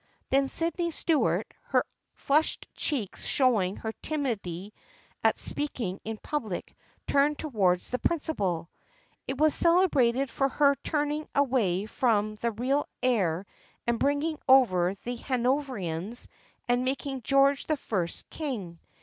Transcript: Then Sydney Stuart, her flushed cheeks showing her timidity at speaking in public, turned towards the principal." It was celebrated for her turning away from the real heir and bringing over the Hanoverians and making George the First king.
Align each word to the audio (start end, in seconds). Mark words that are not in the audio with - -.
Then 0.31 0.47
Sydney 0.49 0.89
Stuart, 0.89 1.53
her 1.65 1.85
flushed 2.15 2.67
cheeks 2.73 3.23
showing 3.23 3.75
her 3.75 3.91
timidity 4.01 4.73
at 5.23 5.37
speaking 5.37 5.99
in 6.03 6.17
public, 6.17 6.75
turned 7.05 7.37
towards 7.37 7.91
the 7.91 7.99
principal." 7.99 8.71
It 9.27 9.37
was 9.37 9.53
celebrated 9.53 10.31
for 10.31 10.49
her 10.49 10.73
turning 10.83 11.27
away 11.35 11.85
from 11.85 12.37
the 12.37 12.49
real 12.51 12.87
heir 13.03 13.45
and 13.85 13.99
bringing 13.99 14.39
over 14.49 14.95
the 14.95 15.17
Hanoverians 15.17 16.27
and 16.67 16.83
making 16.83 17.21
George 17.21 17.67
the 17.67 17.77
First 17.77 18.27
king. 18.31 18.79